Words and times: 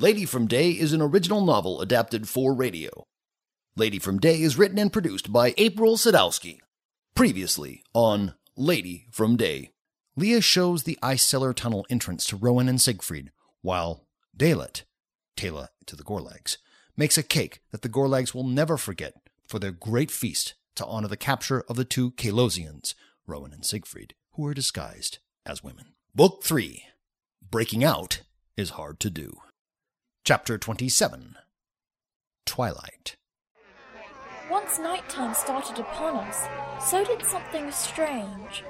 Lady 0.00 0.24
from 0.24 0.46
Day 0.46 0.70
is 0.70 0.94
an 0.94 1.02
original 1.02 1.44
novel 1.44 1.82
adapted 1.82 2.26
for 2.26 2.54
radio. 2.54 3.04
Lady 3.76 3.98
from 3.98 4.18
Day 4.18 4.40
is 4.40 4.56
written 4.56 4.78
and 4.78 4.90
produced 4.90 5.30
by 5.30 5.52
April 5.58 5.98
Sadowski. 5.98 6.58
Previously 7.14 7.82
on 7.92 8.32
Lady 8.56 9.08
from 9.10 9.36
Day. 9.36 9.72
Lia 10.16 10.40
shows 10.40 10.84
the 10.84 10.98
ice 11.02 11.22
cellar 11.22 11.52
tunnel 11.52 11.84
entrance 11.90 12.24
to 12.24 12.36
Rowan 12.36 12.66
and 12.66 12.80
Siegfried, 12.80 13.30
while 13.60 14.06
Daylat, 14.34 14.84
Taylor 15.36 15.68
to 15.84 15.96
the 15.96 16.02
Gorlags, 16.02 16.56
makes 16.96 17.18
a 17.18 17.22
cake 17.22 17.60
that 17.70 17.82
the 17.82 17.90
Gorlags 17.90 18.34
will 18.34 18.48
never 18.48 18.78
forget 18.78 19.12
for 19.46 19.58
their 19.58 19.70
great 19.70 20.10
feast 20.10 20.54
to 20.76 20.86
honor 20.86 21.08
the 21.08 21.18
capture 21.18 21.62
of 21.68 21.76
the 21.76 21.84
two 21.84 22.12
Kalosians, 22.12 22.94
Rowan 23.26 23.52
and 23.52 23.66
Siegfried, 23.66 24.14
who 24.32 24.46
are 24.46 24.54
disguised 24.54 25.18
as 25.44 25.62
women. 25.62 25.92
Book 26.14 26.42
3 26.42 26.84
Breaking 27.50 27.84
Out 27.84 28.22
is 28.56 28.70
Hard 28.70 28.98
to 29.00 29.10
Do. 29.10 29.42
Chapter 30.22 30.58
27 30.58 31.36
Twilight. 32.44 33.16
Once 34.50 34.78
nighttime 34.78 35.34
started 35.34 35.78
upon 35.78 36.16
us, 36.16 36.46
so 36.78 37.02
did 37.04 37.24
something 37.24 37.72
strange. 37.72 38.62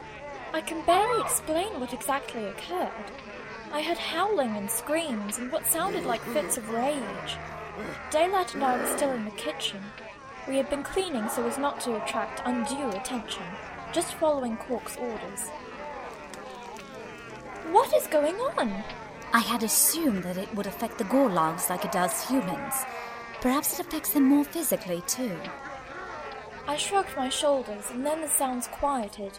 I 0.55 0.61
can 0.61 0.87
barely 0.87 1.21
explain 1.21 1.81
what 1.81 1.93
exactly 1.93 2.45
occurred. 2.45 3.11
I 3.73 3.83
heard 3.83 3.99
howling 3.99 4.57
and 4.57 4.71
screams 4.71 5.39
and 5.39 5.51
what 5.51 5.67
sounded 5.67 6.05
like 6.05 6.23
fits 6.23 6.57
of 6.57 6.71
rage. 6.71 7.37
Daylat 8.11 8.55
and 8.55 8.65
I 8.65 8.79
were 8.79 8.97
still 8.97 9.11
in 9.11 9.25
the 9.25 9.31
kitchen. 9.33 9.83
We 10.49 10.57
had 10.57 10.71
been 10.71 10.85
cleaning 10.85 11.29
so 11.29 11.47
as 11.47 11.59
not 11.59 11.81
to 11.81 12.03
attract 12.03 12.43
undue 12.47 12.91
attention, 12.91 13.43
just 13.93 14.15
following 14.15 14.57
Cork's 14.57 14.97
orders. 14.97 15.49
What 17.73 17.93
is 17.93 18.07
going 18.07 18.37
on? 18.37 18.85
I 19.33 19.39
had 19.39 19.63
assumed 19.63 20.25
that 20.25 20.37
it 20.37 20.53
would 20.57 20.67
affect 20.67 20.99
the 20.99 21.05
Gorlags 21.05 21.71
like 21.71 21.85
it 21.85 21.93
does 21.93 22.29
humans. 22.29 22.75
Perhaps 23.41 23.75
it 23.75 23.87
affects 23.87 24.11
them 24.11 24.25
more 24.25 24.45
physically, 24.45 25.03
too. 25.07 25.37
I 26.67 26.77
shrugged 26.77 27.17
my 27.17 27.29
shoulders, 27.29 27.91
and 27.91 28.05
then 28.05 28.21
the 28.21 28.29
sounds 28.29 28.67
quieted. 28.67 29.39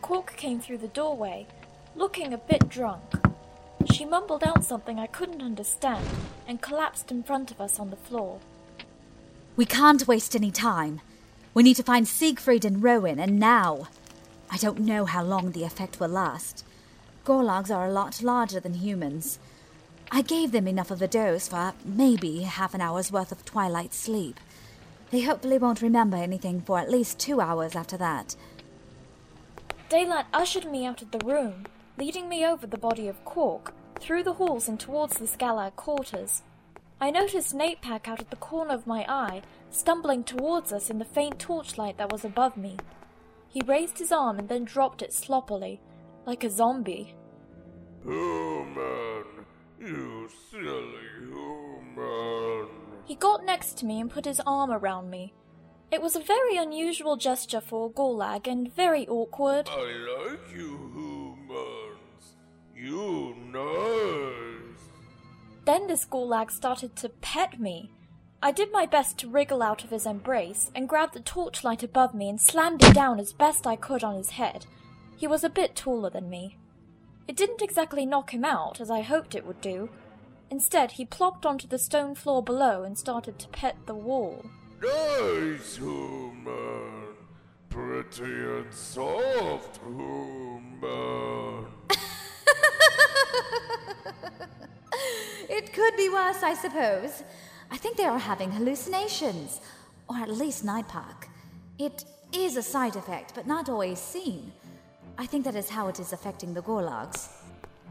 Cork 0.00 0.34
came 0.36 0.58
through 0.58 0.78
the 0.78 0.88
doorway, 0.88 1.46
looking 1.94 2.32
a 2.32 2.38
bit 2.38 2.68
drunk. 2.70 3.02
She 3.92 4.06
mumbled 4.06 4.42
out 4.42 4.64
something 4.64 4.98
I 4.98 5.06
couldn't 5.06 5.42
understand 5.42 6.06
and 6.48 6.62
collapsed 6.62 7.10
in 7.10 7.22
front 7.22 7.50
of 7.50 7.60
us 7.60 7.78
on 7.78 7.90
the 7.90 7.96
floor. 7.96 8.40
We 9.54 9.66
can't 9.66 10.08
waste 10.08 10.34
any 10.34 10.50
time. 10.50 11.02
We 11.52 11.62
need 11.62 11.76
to 11.76 11.82
find 11.82 12.08
Siegfried 12.08 12.64
and 12.64 12.82
Rowan, 12.82 13.18
and 13.18 13.38
now. 13.38 13.88
I 14.50 14.56
don't 14.56 14.80
know 14.80 15.04
how 15.04 15.22
long 15.22 15.52
the 15.52 15.64
effect 15.64 16.00
will 16.00 16.08
last. 16.08 16.64
Gorlags 17.24 17.74
are 17.74 17.86
a 17.86 17.92
lot 17.92 18.22
larger 18.22 18.60
than 18.60 18.74
humans. 18.74 19.38
I 20.10 20.22
gave 20.22 20.52
them 20.52 20.66
enough 20.66 20.90
of 20.90 21.02
a 21.02 21.08
dose 21.08 21.48
for 21.48 21.74
maybe 21.84 22.42
half 22.42 22.74
an 22.74 22.80
hour's 22.80 23.12
worth 23.12 23.30
of 23.30 23.44
twilight 23.44 23.94
sleep. 23.94 24.40
They 25.10 25.20
hopefully 25.22 25.58
won't 25.58 25.82
remember 25.82 26.16
anything 26.16 26.62
for 26.62 26.78
at 26.78 26.90
least 26.90 27.18
two 27.18 27.40
hours 27.40 27.76
after 27.76 27.96
that. 27.98 28.36
Daylat 29.90 30.26
ushered 30.32 30.70
me 30.70 30.86
out 30.86 31.02
of 31.02 31.10
the 31.10 31.24
room, 31.24 31.66
leading 31.98 32.28
me 32.28 32.46
over 32.46 32.66
the 32.66 32.78
body 32.78 33.08
of 33.08 33.24
Cork, 33.24 33.74
through 33.98 34.22
the 34.22 34.34
halls 34.34 34.68
and 34.68 34.80
towards 34.80 35.18
the 35.18 35.26
Scalag 35.26 35.76
quarters. 35.76 36.42
I 37.00 37.10
noticed 37.10 37.54
Naitpac 37.54 38.08
out 38.08 38.20
of 38.20 38.30
the 38.30 38.36
corner 38.36 38.72
of 38.72 38.86
my 38.86 39.04
eye, 39.08 39.42
stumbling 39.70 40.24
towards 40.24 40.72
us 40.72 40.90
in 40.90 40.98
the 40.98 41.04
faint 41.04 41.38
torchlight 41.38 41.98
that 41.98 42.10
was 42.10 42.24
above 42.24 42.56
me. 42.56 42.76
He 43.48 43.60
raised 43.60 43.98
his 43.98 44.12
arm 44.12 44.38
and 44.38 44.48
then 44.48 44.64
dropped 44.64 45.02
it 45.02 45.12
sloppily, 45.12 45.80
like 46.26 46.44
a 46.44 46.50
zombie. 46.50 47.14
Human, 48.02 49.24
you 49.78 50.28
silly 50.50 51.08
human. 51.18 52.68
He 53.04 53.14
got 53.14 53.44
next 53.44 53.78
to 53.78 53.86
me 53.86 54.00
and 54.00 54.10
put 54.10 54.24
his 54.24 54.40
arm 54.46 54.70
around 54.70 55.10
me. 55.10 55.34
It 55.90 56.00
was 56.00 56.14
a 56.14 56.20
very 56.20 56.56
unusual 56.56 57.16
gesture 57.16 57.60
for 57.60 57.88
a 57.88 57.90
Gorlag 57.90 58.46
and 58.46 58.72
very 58.72 59.08
awkward. 59.08 59.68
I 59.68 59.82
like 59.82 60.54
you 60.54 60.78
humans. 60.94 62.36
You 62.76 63.34
nice. 63.52 64.80
Then 65.64 65.88
this 65.88 66.06
Gorlag 66.06 66.52
started 66.52 66.94
to 66.96 67.08
pet 67.08 67.58
me. 67.58 67.90
I 68.42 68.52
did 68.52 68.72
my 68.72 68.86
best 68.86 69.18
to 69.18 69.28
wriggle 69.28 69.62
out 69.62 69.84
of 69.84 69.90
his 69.90 70.06
embrace 70.06 70.70
and 70.74 70.88
grabbed 70.88 71.14
the 71.14 71.20
torchlight 71.20 71.82
above 71.82 72.14
me 72.14 72.28
and 72.30 72.40
slammed 72.40 72.82
it 72.84 72.94
down 72.94 73.18
as 73.18 73.32
best 73.32 73.66
I 73.66 73.76
could 73.76 74.02
on 74.04 74.14
his 74.14 74.30
head. 74.30 74.66
He 75.20 75.26
was 75.26 75.44
a 75.44 75.50
bit 75.50 75.76
taller 75.76 76.08
than 76.08 76.30
me. 76.30 76.56
It 77.28 77.36
didn't 77.36 77.60
exactly 77.60 78.06
knock 78.06 78.32
him 78.32 78.42
out, 78.42 78.80
as 78.80 78.90
I 78.90 79.02
hoped 79.02 79.34
it 79.34 79.44
would 79.44 79.60
do. 79.60 79.90
Instead, 80.48 80.92
he 80.92 81.04
plopped 81.04 81.44
onto 81.44 81.68
the 81.68 81.76
stone 81.78 82.14
floor 82.14 82.42
below 82.42 82.84
and 82.84 82.96
started 82.96 83.38
to 83.38 83.48
pet 83.48 83.76
the 83.84 83.94
wall. 83.94 84.46
Nice 84.82 85.76
human. 85.76 87.16
Pretty 87.68 88.22
and 88.22 88.72
soft 88.72 89.78
human. 89.84 91.66
It 95.50 95.74
could 95.74 95.96
be 95.96 96.08
worse, 96.08 96.42
I 96.42 96.54
suppose. 96.54 97.24
I 97.70 97.76
think 97.76 97.98
they 97.98 98.04
are 98.06 98.18
having 98.18 98.52
hallucinations, 98.52 99.60
or 100.08 100.16
at 100.16 100.30
least 100.30 100.64
night 100.64 100.88
park. 100.88 101.28
It 101.78 102.06
is 102.32 102.56
a 102.56 102.62
side 102.62 102.96
effect, 102.96 103.34
but 103.34 103.46
not 103.46 103.68
always 103.68 103.98
seen. 103.98 104.52
I 105.20 105.26
think 105.26 105.44
that 105.44 105.54
is 105.54 105.68
how 105.68 105.88
it 105.88 106.00
is 106.00 106.14
affecting 106.14 106.54
the 106.54 106.62
Gorlags. 106.62 107.28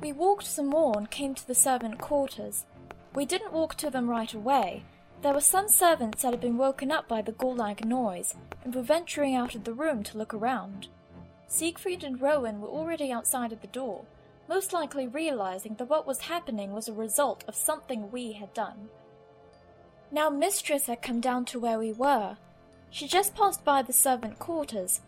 We 0.01 0.13
walked 0.13 0.47
some 0.47 0.65
more 0.65 0.97
and 0.97 1.11
came 1.11 1.35
to 1.35 1.47
the 1.47 1.53
servant 1.53 1.99
quarters. 1.99 2.65
We 3.13 3.23
didn't 3.23 3.53
walk 3.53 3.75
to 3.75 3.91
them 3.91 4.09
right 4.09 4.33
away. 4.33 4.83
There 5.21 5.35
were 5.35 5.39
some 5.39 5.69
servants 5.69 6.23
that 6.23 6.31
had 6.31 6.41
been 6.41 6.57
woken 6.57 6.91
up 6.91 7.07
by 7.07 7.21
the 7.21 7.31
Gorlag 7.31 7.85
noise 7.85 8.33
and 8.63 8.73
were 8.73 8.81
venturing 8.81 9.35
out 9.35 9.53
of 9.53 9.63
the 9.63 9.75
room 9.75 10.01
to 10.05 10.17
look 10.17 10.33
around. 10.33 10.87
Siegfried 11.47 12.03
and 12.03 12.19
Rowan 12.19 12.61
were 12.61 12.67
already 12.67 13.11
outside 13.11 13.51
of 13.53 13.61
the 13.61 13.67
door, 13.67 14.05
most 14.47 14.73
likely 14.73 15.05
realizing 15.05 15.75
that 15.75 15.87
what 15.87 16.07
was 16.07 16.21
happening 16.21 16.73
was 16.73 16.87
a 16.87 16.93
result 16.93 17.43
of 17.47 17.53
something 17.53 18.09
we 18.09 18.31
had 18.31 18.55
done. 18.55 18.89
Now 20.11 20.31
Mistress 20.31 20.87
had 20.87 21.03
come 21.03 21.21
down 21.21 21.45
to 21.45 21.59
where 21.59 21.77
we 21.77 21.93
were. 21.93 22.37
She 22.89 23.07
just 23.07 23.35
passed 23.35 23.63
by 23.63 23.83
the 23.83 23.93
servant 23.93 24.39
quarters. 24.39 25.01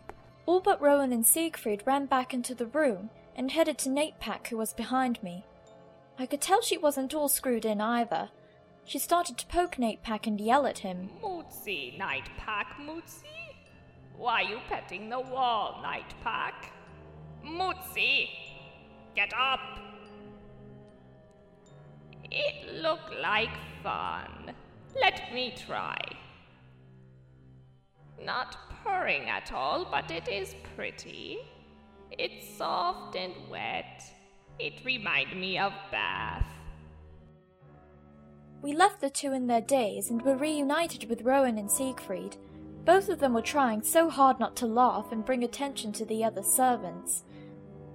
All 0.44 0.60
but 0.60 0.80
Rowan 0.80 1.12
and 1.12 1.24
Siegfried 1.24 1.82
ran 1.86 2.06
back 2.06 2.34
into 2.34 2.54
the 2.54 2.66
room 2.66 3.10
and 3.36 3.50
headed 3.50 3.78
to 3.78 3.88
Naitpac, 3.88 4.48
who 4.48 4.56
was 4.56 4.72
behind 4.72 5.22
me. 5.22 5.44
I 6.18 6.26
could 6.26 6.40
tell 6.40 6.60
she 6.60 6.76
wasn't 6.76 7.14
all 7.14 7.28
screwed 7.28 7.64
in 7.64 7.80
either. 7.80 8.30
She 8.84 8.98
started 8.98 9.38
to 9.38 9.46
poke 9.46 9.76
Naitpac 9.76 10.26
and 10.26 10.40
yell 10.40 10.66
at 10.66 10.78
him. 10.78 11.10
Mootsie, 11.22 11.98
Naitpac, 11.98 12.66
Mootsie? 12.80 13.54
Why 14.16 14.42
are 14.42 14.50
you 14.50 14.58
petting 14.68 15.08
the 15.08 15.20
wall, 15.20 15.82
Naitpac? 15.82 16.54
Mootsie, 17.44 18.28
get 19.14 19.32
up! 19.38 19.60
It 22.30 22.82
looked 22.82 23.14
like 23.20 23.50
fun. 23.82 24.54
Let 25.00 25.32
me 25.32 25.54
try. 25.56 25.98
Not 28.24 28.56
purring 28.84 29.28
at 29.28 29.52
all, 29.52 29.86
but 29.90 30.10
it 30.10 30.28
is 30.28 30.54
pretty. 30.76 31.38
It's 32.10 32.56
soft 32.56 33.16
and 33.16 33.34
wet. 33.50 34.02
It 34.58 34.84
remind 34.84 35.38
me 35.38 35.58
of 35.58 35.72
bath. 35.90 36.46
We 38.62 38.74
left 38.74 39.00
the 39.00 39.10
two 39.10 39.32
in 39.32 39.48
their 39.48 39.60
daze 39.60 40.08
and 40.10 40.22
were 40.22 40.36
reunited 40.36 41.08
with 41.08 41.22
Rowan 41.22 41.58
and 41.58 41.70
Siegfried. 41.70 42.36
Both 42.84 43.08
of 43.08 43.18
them 43.18 43.34
were 43.34 43.42
trying 43.42 43.82
so 43.82 44.08
hard 44.08 44.38
not 44.38 44.56
to 44.56 44.66
laugh 44.66 45.10
and 45.10 45.24
bring 45.24 45.42
attention 45.42 45.92
to 45.92 46.04
the 46.04 46.22
other 46.22 46.42
servants. 46.42 47.24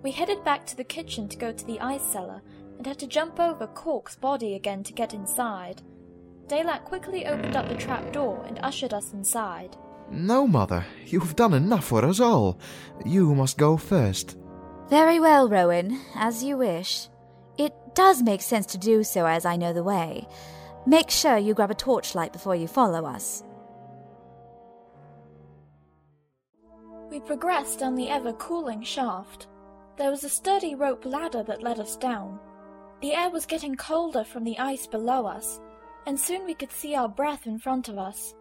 We 0.03 0.11
headed 0.11 0.43
back 0.43 0.65
to 0.67 0.77
the 0.77 0.83
kitchen 0.83 1.27
to 1.29 1.37
go 1.37 1.51
to 1.51 1.65
the 1.65 1.79
ice 1.79 2.03
cellar 2.03 2.41
and 2.77 2.85
had 2.85 2.99
to 2.99 3.07
jump 3.07 3.39
over 3.39 3.67
Cork's 3.67 4.15
body 4.15 4.55
again 4.55 4.83
to 4.83 4.93
get 4.93 5.13
inside. 5.13 5.81
Daylat 6.47 6.85
quickly 6.85 7.25
opened 7.25 7.55
up 7.55 7.67
the 7.67 7.75
trap 7.75 8.11
door 8.13 8.43
and 8.47 8.59
ushered 8.61 8.93
us 8.93 9.13
inside. 9.13 9.75
No, 10.09 10.47
Mother, 10.47 10.85
you've 11.05 11.35
done 11.35 11.53
enough 11.53 11.85
for 11.85 12.05
us 12.05 12.19
all. 12.19 12.59
You 13.05 13.35
must 13.35 13.57
go 13.57 13.77
first. 13.77 14.37
Very 14.89 15.19
well, 15.19 15.49
Rowan, 15.49 15.99
as 16.15 16.43
you 16.43 16.57
wish. 16.57 17.09
It 17.57 17.73
does 17.93 18.23
make 18.23 18.41
sense 18.41 18.65
to 18.67 18.77
do 18.77 19.03
so 19.03 19.25
as 19.25 19.45
I 19.45 19.57
know 19.57 19.73
the 19.73 19.83
way. 19.83 20.27
Make 20.85 21.09
sure 21.09 21.37
you 21.37 21.53
grab 21.53 21.71
a 21.71 21.75
torchlight 21.75 22.31
before 22.31 22.55
you 22.55 22.67
follow 22.67 23.05
us. 23.05 23.43
We 27.09 27.19
progressed 27.19 27.79
down 27.79 27.95
the 27.95 28.09
ever 28.09 28.33
cooling 28.33 28.83
shaft. 28.83 29.47
There 29.97 30.11
was 30.11 30.23
a 30.23 30.29
sturdy 30.29 30.75
rope 30.75 31.05
ladder 31.05 31.43
that 31.43 31.63
led 31.63 31.79
us 31.79 31.97
down. 31.97 32.39
The 33.01 33.13
air 33.13 33.29
was 33.29 33.45
getting 33.45 33.75
colder 33.75 34.23
from 34.23 34.43
the 34.43 34.57
ice 34.59 34.87
below 34.87 35.25
us, 35.25 35.59
and 36.05 36.19
soon 36.19 36.45
we 36.45 36.53
could 36.53 36.71
see 36.71 36.95
our 36.95 37.09
breath 37.09 37.47
in 37.47 37.59
front 37.59 37.89
of 37.89 37.97
us. 37.97 38.33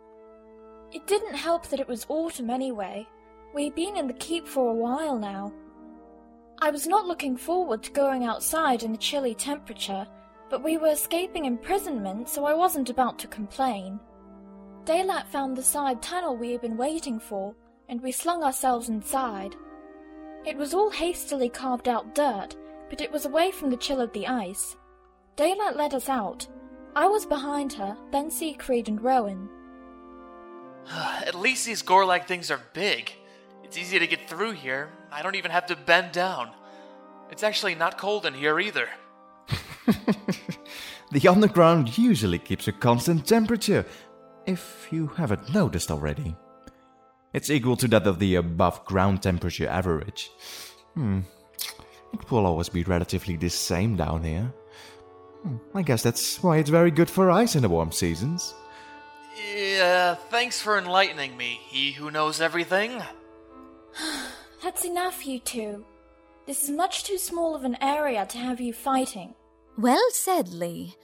It 0.93 1.07
didn't 1.07 1.35
help 1.35 1.67
that 1.69 1.81
it 1.81 1.89
was 1.89 2.07
autumn 2.09 2.51
anyway. 2.51 3.07
We'd 3.55 3.75
been 3.75 3.97
in 3.97 4.07
the 4.07 4.15
keep 4.15 4.47
for 4.47 4.71
a 4.71 4.75
while 4.75 5.19
now. 5.19 5.53
I 6.61 6.71
was 6.71 6.87
not 6.87 7.07
looking 7.07 7.37
forward 7.37 7.83
to 7.83 7.91
going 7.93 8.25
outside 8.25 8.83
in 8.83 8.93
the 8.93 8.99
chilly 8.99 9.35
temperature, 9.35 10.07
but 10.49 10.63
we 10.63 10.77
were 10.77 10.89
escaping 10.89 11.45
imprisonment, 11.45 12.29
so 12.29 12.45
I 12.45 12.55
wasn't 12.55 12.91
about 12.91 13.19
to 13.21 13.29
complain. 13.29 14.01
Daylat 14.85 15.27
found 15.27 15.57
the 15.57 15.63
side 15.63 16.01
tunnel 16.01 16.37
we 16.37 16.53
had 16.53 16.61
been 16.61 16.77
waiting 16.77 17.19
for, 17.19 17.55
and 17.89 18.01
we 18.01 18.13
slung 18.13 18.43
ourselves 18.43 18.89
inside. 18.89 19.57
It 20.47 20.57
was 20.57 20.73
all 20.73 20.91
hastily 20.91 21.49
carved 21.49 21.89
out 21.89 22.15
dirt, 22.15 22.57
but 22.89 23.01
it 23.01 23.11
was 23.11 23.27
away 23.27 23.51
from 23.51 23.71
the 23.71 23.77
chill 23.77 24.01
of 24.01 24.13
the 24.13 24.27
ice. 24.27 24.77
Daylat 25.37 25.77
led 25.77 25.93
us 25.93 26.09
out. 26.09 26.47
I 26.95 27.09
was 27.09 27.27
behind 27.27 27.73
her, 27.75 27.97
then 28.13 28.31
Siegfried 28.31 28.89
and 28.89 29.03
Rowan. 29.03 29.49
At 31.27 31.35
least 31.35 31.67
these 31.67 31.83
Gorlag 31.83 32.27
things 32.27 32.51
are 32.51 32.61
big. 32.73 33.13
It's 33.65 33.77
easy 33.77 33.99
to 33.99 34.07
get 34.07 34.29
through 34.29 34.53
here. 34.53 34.91
I 35.11 35.23
don't 35.23 35.35
even 35.35 35.51
have 35.51 35.67
to 35.67 35.77
bend 35.77 36.13
down. 36.13 36.51
It's 37.31 37.43
actually 37.43 37.75
not 37.75 37.99
cold 37.99 38.27
in 38.27 38.35
here 38.35 38.61
either. 38.61 38.89
the 41.11 41.29
underground 41.29 41.99
usually 41.99 42.39
keeps 42.39 42.69
a 42.69 42.73
constant 42.73 43.27
temperature, 43.27 43.85
if 44.47 44.89
you 44.91 45.09
haven't 45.09 45.53
noticed 45.53 45.91
already. 45.91 46.37
It's 47.33 47.51
equal 47.51 47.77
to 47.79 47.89
that 47.89 48.07
of 48.07 48.19
the 48.19 48.37
above 48.37 48.85
ground 48.85 49.23
temperature 49.23 49.69
average. 49.69 50.31
Hmm. 50.95 51.21
It 52.13 52.31
will 52.31 52.47
always 52.47 52.69
be 52.69 52.85
relatively 52.85 53.37
the 53.37 53.51
same 53.51 53.97
down 53.97 54.23
here. 54.23 54.53
Hmm. 55.43 55.57
I 55.75 55.83
guess 55.83 56.03
that's 56.03 56.43
why 56.43 56.59
it's 56.59 56.71
very 56.71 56.91
good 56.91 57.11
for 57.11 57.31
ice 57.31 57.57
in 57.57 57.63
the 57.63 57.69
warm 57.69 57.93
seasons. 57.93 58.55
Yeah, 59.77 60.15
thanks 60.15 60.59
for 60.59 60.79
enlightening 60.79 61.37
me, 61.37 61.61
he 61.69 61.93
who 61.93 62.11
knows 62.11 62.41
everything. 62.41 63.03
That's 64.63 64.87
enough, 64.87 65.27
you 65.27 65.39
two. 65.39 65.85
This 66.47 66.65
is 66.65 66.71
much 66.71 67.05
too 67.05 67.19
small 67.19 67.55
of 67.55 67.63
an 67.63 67.77
area 67.83 68.25
to 68.25 68.39
have 68.39 68.59
you 68.59 68.73
fighting. 68.73 69.35
Well 69.77 70.09
said, 70.13 70.49
Lee. 70.49 70.95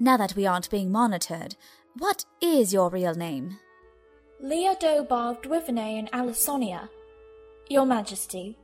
Now 0.00 0.16
that 0.16 0.34
we 0.34 0.46
aren't 0.46 0.68
being 0.68 0.90
monitored, 0.90 1.54
what 1.96 2.24
is 2.40 2.72
your 2.72 2.90
real 2.90 3.14
name? 3.14 3.58
Lia 4.40 4.74
Dobar 4.80 5.30
of 5.30 5.42
Dwiveney 5.42 6.00
and 6.00 6.10
Alisonia. 6.10 6.88
Your 7.70 7.86
Majesty. 7.86 8.58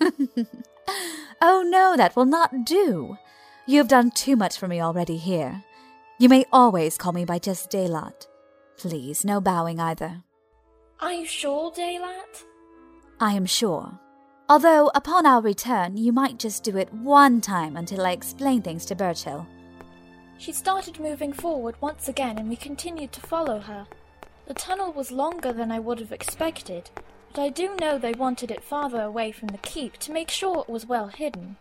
oh 1.42 1.64
no, 1.66 1.96
that 1.96 2.14
will 2.14 2.26
not 2.26 2.64
do. 2.64 3.18
You 3.66 3.78
have 3.78 3.88
done 3.88 4.12
too 4.12 4.36
much 4.36 4.56
for 4.56 4.68
me 4.68 4.80
already 4.80 5.16
here. 5.16 5.64
You 6.18 6.28
may 6.28 6.44
always 6.52 6.96
call 6.96 7.12
me 7.12 7.24
by 7.24 7.40
just 7.40 7.70
Daylat. 7.70 8.28
Please, 8.76 9.24
no 9.24 9.40
bowing 9.40 9.80
either. 9.80 10.22
Are 11.00 11.12
you 11.12 11.26
sure, 11.26 11.72
Daylat? 11.72 12.44
I 13.18 13.32
am 13.32 13.46
sure. 13.46 13.98
Although, 14.48 14.92
upon 14.94 15.26
our 15.26 15.40
return, 15.40 15.96
you 15.96 16.12
might 16.12 16.38
just 16.38 16.62
do 16.62 16.76
it 16.76 16.92
one 16.92 17.40
time 17.40 17.76
until 17.76 18.06
I 18.06 18.12
explain 18.12 18.62
things 18.62 18.84
to 18.86 18.94
Birchill. 18.94 19.44
She 20.38 20.52
started 20.52 21.00
moving 21.00 21.32
forward 21.32 21.74
once 21.80 22.08
again, 22.08 22.38
and 22.38 22.48
we 22.48 22.56
continued 22.56 23.10
to 23.12 23.20
follow 23.20 23.58
her. 23.58 23.86
The 24.46 24.54
tunnel 24.54 24.92
was 24.92 25.10
longer 25.10 25.52
than 25.52 25.72
I 25.72 25.80
would 25.80 25.98
have 25.98 26.12
expected, 26.12 26.90
but 27.32 27.42
I 27.42 27.48
do 27.48 27.74
know 27.80 27.98
they 27.98 28.12
wanted 28.12 28.52
it 28.52 28.62
farther 28.62 29.02
away 29.02 29.32
from 29.32 29.48
the 29.48 29.58
keep 29.58 29.96
to 29.98 30.12
make 30.12 30.30
sure 30.30 30.60
it 30.60 30.68
was 30.68 30.86
well 30.86 31.08
hidden. 31.08 31.56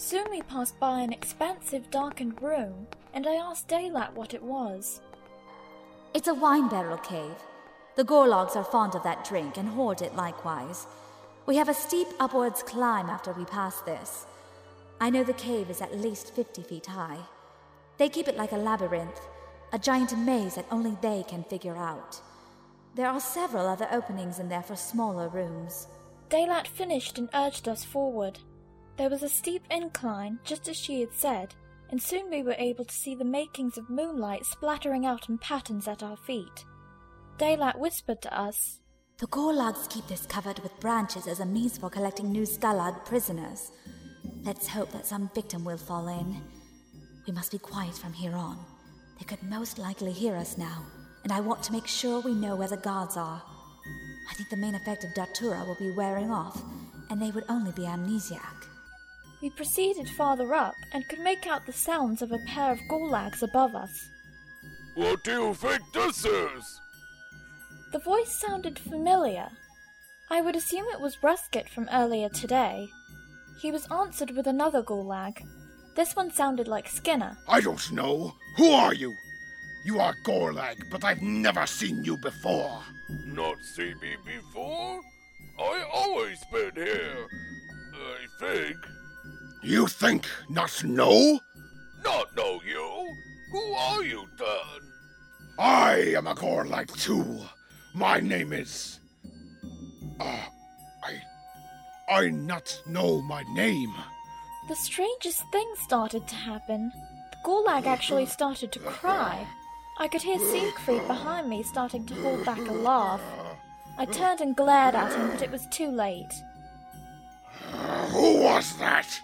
Soon 0.00 0.30
we 0.30 0.42
passed 0.42 0.78
by 0.78 1.00
an 1.00 1.12
expansive, 1.12 1.90
darkened 1.90 2.40
room, 2.40 2.86
and 3.12 3.26
I 3.26 3.34
asked 3.34 3.66
Daylat 3.66 4.14
what 4.14 4.32
it 4.32 4.40
was. 4.40 5.00
It's 6.14 6.28
a 6.28 6.34
wine 6.34 6.68
barrel 6.68 6.98
cave. 6.98 7.34
The 7.96 8.04
Gorlags 8.04 8.54
are 8.54 8.62
fond 8.62 8.94
of 8.94 9.02
that 9.02 9.24
drink 9.24 9.56
and 9.56 9.68
hoard 9.68 10.00
it 10.00 10.14
likewise. 10.14 10.86
We 11.46 11.56
have 11.56 11.68
a 11.68 11.74
steep 11.74 12.06
upwards 12.20 12.62
climb 12.62 13.10
after 13.10 13.32
we 13.32 13.44
pass 13.44 13.80
this. 13.80 14.24
I 15.00 15.10
know 15.10 15.24
the 15.24 15.32
cave 15.32 15.68
is 15.68 15.82
at 15.82 15.98
least 15.98 16.32
50 16.32 16.62
feet 16.62 16.86
high. 16.86 17.18
They 17.96 18.08
keep 18.08 18.28
it 18.28 18.36
like 18.36 18.52
a 18.52 18.56
labyrinth, 18.56 19.20
a 19.72 19.80
giant 19.80 20.16
maze 20.16 20.54
that 20.54 20.66
only 20.70 20.96
they 21.02 21.24
can 21.26 21.42
figure 21.42 21.76
out. 21.76 22.20
There 22.94 23.08
are 23.08 23.18
several 23.18 23.66
other 23.66 23.88
openings 23.90 24.38
in 24.38 24.48
there 24.48 24.62
for 24.62 24.76
smaller 24.76 25.26
rooms. 25.26 25.88
Daylat 26.30 26.68
finished 26.68 27.18
and 27.18 27.28
urged 27.34 27.66
us 27.66 27.82
forward. 27.84 28.38
There 28.98 29.08
was 29.08 29.22
a 29.22 29.28
steep 29.28 29.62
incline, 29.70 30.40
just 30.42 30.68
as 30.68 30.76
she 30.76 30.98
had 30.98 31.14
said, 31.14 31.54
and 31.88 32.02
soon 32.02 32.28
we 32.30 32.42
were 32.42 32.56
able 32.58 32.84
to 32.84 32.92
see 32.92 33.14
the 33.14 33.24
makings 33.24 33.78
of 33.78 33.88
moonlight 33.88 34.44
splattering 34.44 35.06
out 35.06 35.28
in 35.28 35.38
patterns 35.38 35.86
at 35.86 36.02
our 36.02 36.16
feet. 36.16 36.64
Daylat 37.38 37.78
whispered 37.78 38.20
to 38.22 38.36
us, 38.36 38.80
The 39.18 39.28
Gorlags 39.28 39.88
keep 39.88 40.08
this 40.08 40.26
covered 40.26 40.58
with 40.58 40.80
branches 40.80 41.28
as 41.28 41.38
a 41.38 41.46
means 41.46 41.78
for 41.78 41.88
collecting 41.88 42.32
new 42.32 42.42
Skalad 42.42 43.04
prisoners. 43.04 43.70
Let's 44.42 44.66
hope 44.66 44.90
that 44.90 45.06
some 45.06 45.30
victim 45.32 45.64
will 45.64 45.78
fall 45.78 46.08
in. 46.08 46.42
We 47.24 47.32
must 47.32 47.52
be 47.52 47.58
quiet 47.58 47.94
from 47.94 48.12
here 48.12 48.34
on. 48.34 48.58
They 49.20 49.26
could 49.26 49.44
most 49.44 49.78
likely 49.78 50.10
hear 50.10 50.34
us 50.34 50.58
now, 50.58 50.84
and 51.22 51.32
I 51.32 51.38
want 51.38 51.62
to 51.62 51.72
make 51.72 51.86
sure 51.86 52.20
we 52.20 52.34
know 52.34 52.56
where 52.56 52.66
the 52.66 52.76
guards 52.76 53.16
are. 53.16 53.40
I 54.28 54.34
think 54.34 54.50
the 54.50 54.56
main 54.56 54.74
effect 54.74 55.04
of 55.04 55.14
Datura 55.14 55.64
will 55.64 55.76
be 55.78 55.94
wearing 55.96 56.32
off, 56.32 56.60
and 57.10 57.22
they 57.22 57.30
would 57.30 57.44
only 57.48 57.70
be 57.70 57.82
amnesiac. 57.82 58.67
We 59.40 59.50
proceeded 59.50 60.08
farther 60.10 60.54
up 60.54 60.74
and 60.92 61.08
could 61.08 61.20
make 61.20 61.46
out 61.46 61.66
the 61.66 61.72
sounds 61.72 62.22
of 62.22 62.32
a 62.32 62.38
pair 62.46 62.72
of 62.72 62.80
Gorlags 62.90 63.42
above 63.42 63.74
us. 63.74 64.10
What 64.94 65.22
do 65.22 65.30
you 65.30 65.54
think 65.54 65.80
this 65.92 66.24
is? 66.24 66.80
The 67.92 68.00
voice 68.00 68.40
sounded 68.40 68.78
familiar. 68.78 69.48
I 70.28 70.40
would 70.40 70.56
assume 70.56 70.86
it 70.92 71.00
was 71.00 71.16
Russket 71.22 71.68
from 71.68 71.88
earlier 71.92 72.28
today. 72.28 72.88
He 73.60 73.70
was 73.70 73.90
answered 73.90 74.32
with 74.32 74.46
another 74.46 74.82
Gorlag. 74.82 75.40
This 75.94 76.14
one 76.14 76.32
sounded 76.32 76.68
like 76.68 76.88
Skinner. 76.88 77.36
I 77.48 77.60
don't 77.60 77.92
know. 77.92 78.34
Who 78.56 78.72
are 78.72 78.94
you? 78.94 79.14
You 79.84 80.00
are 80.00 80.14
Gorlag, 80.24 80.90
but 80.90 81.04
I've 81.04 81.22
never 81.22 81.66
seen 81.66 82.04
you 82.04 82.16
before. 82.16 82.82
Not 83.08 83.56
see 83.62 83.94
me 84.02 84.16
before? 84.24 85.00
I 85.58 85.84
always 85.94 86.38
been 86.52 86.72
here. 86.74 87.26
I 87.94 88.26
think. 88.40 88.76
You 89.68 89.86
think 89.86 90.26
not 90.48 90.82
know? 90.82 91.38
Not 92.02 92.34
know 92.34 92.58
you. 92.66 93.14
Who 93.52 93.74
are 93.74 94.02
you 94.02 94.26
then? 94.38 94.80
I 95.58 96.14
am 96.16 96.26
a 96.26 96.34
Gorlag 96.34 96.90
too. 96.98 97.38
My 97.92 98.18
name 98.18 98.54
is. 98.54 98.98
Uh, 100.18 100.40
I. 101.04 101.20
I 102.08 102.30
not 102.30 102.80
know 102.86 103.20
my 103.20 103.42
name. 103.52 103.94
The 104.70 104.74
strangest 104.74 105.42
thing 105.52 105.70
started 105.84 106.26
to 106.28 106.34
happen. 106.34 106.90
The 107.32 107.36
Gorlag 107.44 107.84
actually 107.84 108.24
started 108.24 108.72
to 108.72 108.78
cry. 108.78 109.46
I 109.98 110.08
could 110.08 110.22
hear 110.22 110.38
Siegfried 110.38 111.06
behind 111.06 111.46
me 111.46 111.62
starting 111.62 112.06
to 112.06 112.14
hold 112.14 112.42
back 112.46 112.66
a 112.66 112.72
laugh. 112.72 113.20
I 113.98 114.06
turned 114.06 114.40
and 114.40 114.56
glared 114.56 114.94
at 114.94 115.12
him, 115.12 115.28
but 115.28 115.42
it 115.42 115.52
was 115.52 115.66
too 115.70 115.90
late. 115.90 116.32
Who 118.12 118.40
was 118.44 118.74
that? 118.78 119.20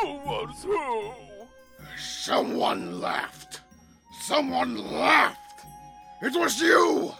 Who 0.00 0.16
was 0.24 0.64
who? 0.64 1.12
Someone 1.98 3.00
laughed. 3.00 3.60
Someone 4.20 4.76
laughed. 4.92 5.66
It 6.22 6.34
was 6.38 6.60
you. 6.60 7.12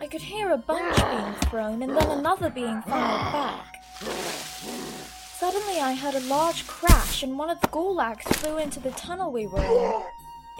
I 0.00 0.06
could 0.06 0.22
hear 0.22 0.52
a 0.52 0.58
bunch 0.58 0.96
being 0.96 1.34
thrown 1.50 1.82
and 1.82 1.96
then 1.96 2.10
another 2.10 2.50
being 2.50 2.82
fired 2.82 2.86
ah. 2.92 3.64
back. 3.72 3.82
Suddenly, 5.38 5.80
I 5.80 5.94
heard 5.94 6.14
a 6.14 6.20
large 6.20 6.66
crash 6.66 7.22
and 7.22 7.38
one 7.38 7.50
of 7.50 7.60
the 7.60 7.68
Gorlags 7.68 8.24
flew 8.36 8.58
into 8.58 8.80
the 8.80 8.90
tunnel 8.92 9.32
we 9.32 9.46
were 9.46 9.62
in. 9.62 10.02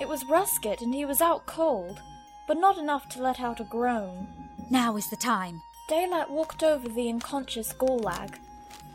It 0.00 0.08
was 0.08 0.24
Russket 0.24 0.82
and 0.82 0.94
he 0.94 1.04
was 1.04 1.20
out 1.20 1.46
cold, 1.46 2.00
but 2.46 2.58
not 2.58 2.76
enough 2.78 3.08
to 3.10 3.22
let 3.22 3.40
out 3.40 3.60
a 3.60 3.64
groan. 3.64 4.26
Now 4.70 4.96
is 4.96 5.08
the 5.08 5.16
time. 5.16 5.62
Daylat 5.88 6.28
walked 6.28 6.62
over 6.62 6.88
the 6.88 7.08
unconscious 7.08 7.72
Gorlag. 7.72 8.34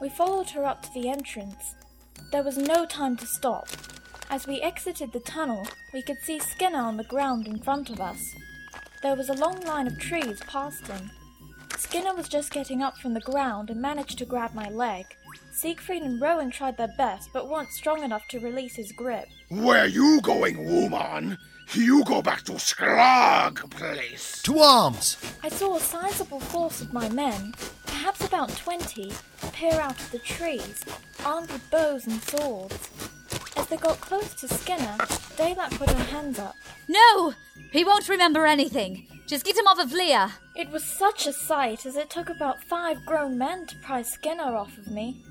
We 0.01 0.09
followed 0.09 0.49
her 0.51 0.65
up 0.65 0.81
to 0.83 0.93
the 0.93 1.09
entrance. 1.09 1.75
There 2.31 2.43
was 2.43 2.57
no 2.57 2.85
time 2.85 3.17
to 3.17 3.27
stop. 3.27 3.67
As 4.29 4.47
we 4.47 4.61
exited 4.61 5.11
the 5.11 5.19
tunnel, 5.19 5.67
we 5.93 6.01
could 6.01 6.19
see 6.21 6.39
Skinner 6.39 6.79
on 6.79 6.95
the 6.95 7.03
ground 7.03 7.45
in 7.45 7.59
front 7.59 7.89
of 7.89 7.99
us. 7.99 8.33
There 9.03 9.17
was 9.17 9.27
a 9.27 9.33
long 9.33 9.59
line 9.65 9.85
of 9.85 9.99
trees 9.99 10.39
past 10.47 10.87
him. 10.87 11.11
Skinner 11.77 12.15
was 12.15 12.29
just 12.29 12.53
getting 12.53 12.81
up 12.81 12.97
from 12.97 13.13
the 13.13 13.19
ground 13.19 13.69
and 13.69 13.81
managed 13.81 14.17
to 14.19 14.25
grab 14.25 14.53
my 14.53 14.69
leg. 14.69 15.07
Siegfried 15.51 16.03
and 16.03 16.21
Rowan 16.21 16.51
tried 16.51 16.77
their 16.77 16.93
best, 16.97 17.31
but 17.33 17.49
weren't 17.49 17.73
strong 17.73 18.01
enough 18.01 18.25
to 18.29 18.39
release 18.39 18.77
his 18.77 18.93
grip. 18.93 19.27
Where 19.49 19.87
you 19.87 20.21
going, 20.21 20.63
woman? 20.63 21.37
You 21.73 22.05
go 22.05 22.21
back 22.21 22.43
to 22.43 22.53
Skrag 22.53 23.69
place. 23.71 24.41
To 24.43 24.59
arms! 24.59 25.17
I 25.43 25.49
saw 25.49 25.75
a 25.75 25.79
sizable 25.81 26.39
force 26.39 26.81
of 26.81 26.93
my 26.93 27.09
men, 27.09 27.53
perhaps 28.01 28.25
about 28.25 28.49
twenty, 28.57 29.11
appear 29.43 29.73
out 29.73 29.91
of 29.91 30.09
the 30.09 30.17
trees, 30.17 30.83
armed 31.23 31.51
with 31.51 31.69
bows 31.69 32.07
and 32.07 32.19
swords. 32.23 32.89
As 33.55 33.67
they 33.67 33.77
got 33.77 34.01
close 34.01 34.33
to 34.41 34.47
Skinner, 34.47 34.97
Daylat 35.37 35.77
put 35.77 35.91
her 35.91 36.03
hands 36.05 36.39
up. 36.39 36.55
No! 36.87 37.35
He 37.71 37.83
won't 37.83 38.09
remember 38.09 38.47
anything. 38.47 39.05
Just 39.27 39.45
get 39.45 39.55
him 39.55 39.67
off 39.67 39.77
of 39.77 39.93
Lia. 39.93 40.31
It 40.55 40.71
was 40.71 40.83
such 40.83 41.27
a 41.27 41.31
sight 41.31 41.85
as 41.85 41.95
it 41.95 42.09
took 42.09 42.31
about 42.31 42.63
five 42.63 43.05
grown 43.05 43.37
men 43.37 43.67
to 43.67 43.75
pry 43.83 44.01
Skinner 44.01 44.55
off 44.55 44.79
of 44.79 44.87
me. 44.87 45.23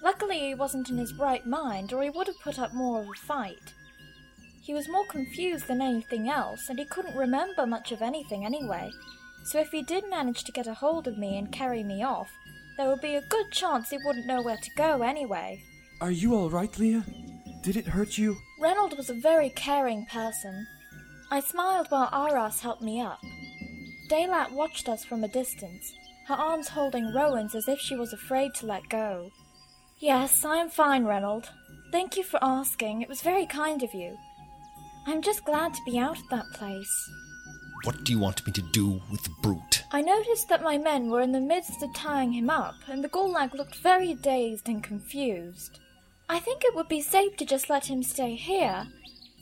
Luckily, 0.00 0.38
he 0.38 0.54
wasn't 0.54 0.90
in 0.90 0.98
his 0.98 1.14
right 1.14 1.44
mind, 1.44 1.92
or 1.92 2.00
he 2.00 2.10
would 2.10 2.28
have 2.28 2.38
put 2.38 2.60
up 2.60 2.72
more 2.72 3.00
of 3.00 3.08
a 3.08 3.26
fight. 3.26 3.74
He 4.62 4.72
was 4.72 4.88
more 4.88 5.06
confused 5.08 5.66
than 5.66 5.82
anything 5.82 6.28
else, 6.28 6.68
and 6.68 6.78
he 6.78 6.84
couldn't 6.84 7.16
remember 7.16 7.66
much 7.66 7.90
of 7.90 8.02
anything 8.02 8.44
anyway. 8.44 8.92
So 9.44 9.60
if 9.60 9.70
he 9.70 9.82
did 9.82 10.08
manage 10.08 10.44
to 10.44 10.52
get 10.52 10.66
a 10.66 10.74
hold 10.74 11.06
of 11.06 11.18
me 11.18 11.36
and 11.36 11.52
carry 11.52 11.84
me 11.84 12.02
off, 12.02 12.30
there 12.76 12.88
would 12.88 13.00
be 13.00 13.14
a 13.14 13.28
good 13.28 13.50
chance 13.52 13.90
he 13.90 13.98
wouldn't 14.04 14.26
know 14.26 14.42
where 14.42 14.56
to 14.56 14.70
go 14.76 15.02
anyway. 15.02 15.62
Are 16.00 16.10
you 16.10 16.34
all 16.34 16.50
right, 16.50 16.76
Lia? 16.78 17.04
Did 17.62 17.76
it 17.76 17.86
hurt 17.86 18.18
you? 18.18 18.36
Renold 18.60 18.96
was 18.96 19.10
a 19.10 19.20
very 19.20 19.50
caring 19.50 20.06
person. 20.06 20.66
I 21.30 21.40
smiled 21.40 21.86
while 21.88 22.08
Aras 22.12 22.60
helped 22.60 22.82
me 22.82 23.00
up. 23.00 23.20
Daylat 24.10 24.52
watched 24.52 24.88
us 24.88 25.04
from 25.04 25.24
a 25.24 25.28
distance, 25.28 25.94
her 26.26 26.34
arms 26.34 26.68
holding 26.68 27.12
Rowan's 27.14 27.54
as 27.54 27.68
if 27.68 27.78
she 27.80 27.96
was 27.96 28.12
afraid 28.12 28.54
to 28.54 28.66
let 28.66 28.88
go. 28.88 29.30
Yes, 29.98 30.44
I 30.44 30.56
am 30.56 30.68
fine, 30.68 31.04
Renold. 31.04 31.50
Thank 31.92 32.16
you 32.16 32.24
for 32.24 32.42
asking. 32.42 33.02
It 33.02 33.08
was 33.08 33.22
very 33.22 33.46
kind 33.46 33.82
of 33.82 33.94
you. 33.94 34.16
I'm 35.06 35.22
just 35.22 35.44
glad 35.44 35.74
to 35.74 35.84
be 35.86 35.98
out 35.98 36.18
of 36.18 36.28
that 36.30 36.46
place. 36.54 37.10
What 37.84 38.02
do 38.02 38.12
you 38.12 38.18
want 38.18 38.46
me 38.46 38.52
to 38.52 38.62
do 38.62 39.02
with 39.10 39.24
the 39.24 39.34
brute? 39.42 39.84
I 39.92 40.00
noticed 40.00 40.48
that 40.48 40.62
my 40.62 40.78
men 40.78 41.10
were 41.10 41.20
in 41.20 41.32
the 41.32 41.40
midst 41.40 41.82
of 41.82 41.94
tying 41.94 42.32
him 42.32 42.48
up, 42.48 42.76
and 42.88 43.04
the 43.04 43.10
Gorlag 43.10 43.52
looked 43.52 43.76
very 43.76 44.14
dazed 44.14 44.70
and 44.70 44.82
confused. 44.82 45.80
I 46.26 46.38
think 46.38 46.64
it 46.64 46.74
would 46.74 46.88
be 46.88 47.02
safe 47.02 47.36
to 47.36 47.44
just 47.44 47.68
let 47.68 47.86
him 47.86 48.02
stay 48.02 48.36
here. 48.36 48.86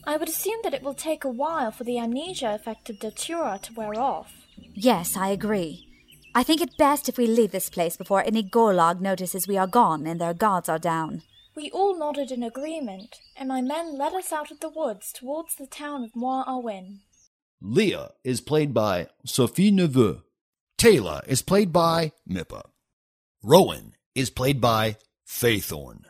I 0.04 0.16
would 0.16 0.28
assume 0.28 0.58
that 0.64 0.74
it 0.74 0.82
will 0.82 0.94
take 0.94 1.22
a 1.22 1.30
while 1.30 1.70
for 1.70 1.84
the 1.84 2.00
amnesia 2.00 2.52
effect 2.52 2.90
of 2.90 2.98
Datura 2.98 3.60
to 3.62 3.74
wear 3.74 3.94
off. 3.94 4.32
Yes, 4.74 5.16
I 5.16 5.28
agree. 5.28 5.86
I 6.34 6.42
think 6.42 6.60
it 6.60 6.76
best 6.76 7.08
if 7.08 7.16
we 7.16 7.28
leave 7.28 7.52
this 7.52 7.70
place 7.70 7.96
before 7.96 8.24
any 8.24 8.42
Gorlag 8.42 9.00
notices 9.00 9.46
we 9.46 9.56
are 9.56 9.68
gone 9.68 10.04
and 10.04 10.20
their 10.20 10.34
guards 10.34 10.68
are 10.68 10.80
down. 10.80 11.22
We 11.54 11.70
all 11.70 11.96
nodded 11.96 12.32
in 12.32 12.42
agreement, 12.42 13.20
and 13.36 13.48
my 13.48 13.60
men 13.60 13.96
led 13.96 14.14
us 14.14 14.32
out 14.32 14.50
of 14.50 14.58
the 14.58 14.70
woods 14.70 15.12
towards 15.12 15.54
the 15.54 15.66
town 15.68 16.02
of 16.02 16.16
Moir 16.16 16.44
Awin. 16.48 17.00
Lia 17.64 18.10
is 18.24 18.40
played 18.40 18.74
by 18.74 19.06
Sophie 19.24 19.70
Neveu. 19.70 20.22
Daylat 20.78 21.28
is 21.28 21.42
played 21.42 21.72
by 21.72 22.10
Mippa. 22.28 22.62
Rowan 23.40 23.94
is 24.16 24.30
played 24.30 24.60
by 24.60 24.96
Phaethorn. 25.24 26.02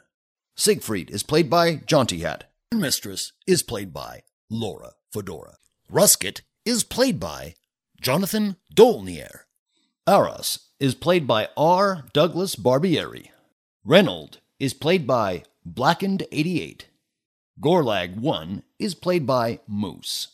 Siegfried 0.56 1.10
is 1.10 1.22
played 1.22 1.50
by 1.50 1.76
Jaunty 1.76 2.20
Hat. 2.20 2.50
Mistress 2.72 3.32
is 3.46 3.62
played 3.62 3.92
by 3.92 4.22
Laura 4.48 4.92
Fedora. 5.12 5.58
Russket 5.92 6.40
is 6.64 6.84
played 6.84 7.20
by 7.20 7.54
Jonathan 8.00 8.56
Dolnier. 8.74 9.40
Aras 10.06 10.70
is 10.80 10.94
played 10.94 11.26
by 11.26 11.50
R. 11.54 12.04
Douglas 12.14 12.56
Barbieri. 12.56 13.28
Renold 13.84 14.40
is 14.58 14.72
played 14.72 15.06
by 15.06 15.42
Blackened88. 15.68 16.84
Gorlag 17.60 18.16
1 18.16 18.62
is 18.78 18.94
played 18.94 19.26
by 19.26 19.60
Moose. 19.68 20.28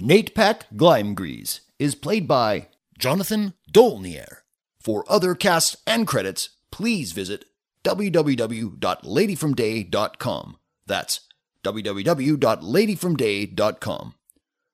Naitpac 0.00 0.62
Glimegrees 0.74 1.60
is 1.78 1.94
played 1.94 2.26
by 2.26 2.68
Jonathan 2.98 3.52
Dolnier. 3.70 4.38
For 4.80 5.04
other 5.08 5.34
casts 5.34 5.76
and 5.86 6.06
credits, 6.06 6.48
please 6.72 7.12
visit 7.12 7.44
www.ladyfromday.com. 7.84 10.56
That's 10.86 11.20
www.ladyfromday.com. 11.62 14.14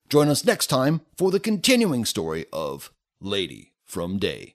Join 0.08 0.28
us 0.28 0.44
next 0.44 0.68
time 0.68 1.00
for 1.18 1.32
the 1.32 1.40
continuing 1.40 2.04
story 2.04 2.46
of 2.52 2.92
Lady 3.20 3.72
from 3.84 4.18
Day. 4.18 4.54